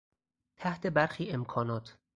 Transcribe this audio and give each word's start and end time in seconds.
تحت 0.57 0.87
برخی 0.87 1.29
امکانات 1.31 1.97